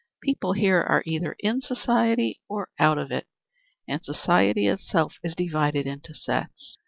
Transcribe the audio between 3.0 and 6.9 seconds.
it, and society itself is divided into sets.